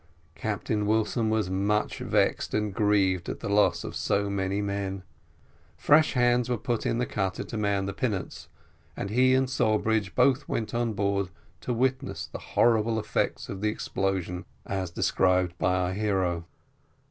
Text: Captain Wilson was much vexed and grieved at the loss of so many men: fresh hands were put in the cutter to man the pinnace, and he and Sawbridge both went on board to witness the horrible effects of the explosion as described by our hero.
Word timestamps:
Captain 0.33 0.87
Wilson 0.87 1.29
was 1.29 1.51
much 1.51 1.99
vexed 1.99 2.55
and 2.55 2.73
grieved 2.73 3.29
at 3.29 3.39
the 3.39 3.47
loss 3.47 3.83
of 3.83 3.95
so 3.95 4.31
many 4.31 4.59
men: 4.59 5.03
fresh 5.77 6.13
hands 6.13 6.49
were 6.49 6.57
put 6.57 6.87
in 6.87 6.97
the 6.97 7.05
cutter 7.05 7.43
to 7.43 7.55
man 7.55 7.85
the 7.85 7.93
pinnace, 7.93 8.47
and 8.97 9.11
he 9.11 9.35
and 9.35 9.47
Sawbridge 9.47 10.15
both 10.15 10.49
went 10.49 10.73
on 10.73 10.93
board 10.93 11.29
to 11.59 11.71
witness 11.71 12.25
the 12.25 12.39
horrible 12.39 12.99
effects 12.99 13.47
of 13.47 13.61
the 13.61 13.69
explosion 13.69 14.43
as 14.65 14.89
described 14.89 15.55
by 15.59 15.75
our 15.75 15.93
hero. 15.93 16.45